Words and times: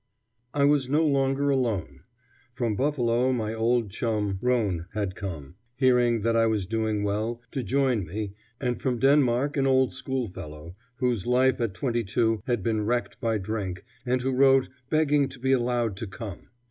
I 0.55 0.65
was 0.65 0.89
no 0.89 1.05
longer 1.05 1.51
alone. 1.51 1.99
From 2.55 2.75
Buffalo 2.75 3.31
my 3.31 3.53
old 3.53 3.91
chum 3.91 4.39
Ronne 4.41 4.87
had 4.95 5.13
come, 5.13 5.57
hearing 5.75 6.21
that 6.21 6.35
I 6.35 6.47
was 6.47 6.65
doing 6.65 7.03
well, 7.03 7.39
to 7.51 7.61
join 7.61 8.07
me, 8.07 8.33
and 8.59 8.81
from 8.81 8.97
Denmark 8.97 9.57
an 9.57 9.67
old 9.67 9.93
schoolfellow, 9.93 10.75
whose 10.95 11.27
life 11.27 11.61
at 11.61 11.75
twenty 11.75 12.03
two 12.03 12.41
had 12.47 12.63
been 12.63 12.83
wrecked 12.83 13.21
by 13.21 13.37
drink 13.37 13.85
and 14.03 14.23
who 14.23 14.31
wrote 14.31 14.69
begging 14.89 15.29
to 15.29 15.39
be 15.39 15.51
allowed 15.51 15.95
to 15.97 16.07
come. 16.07 16.47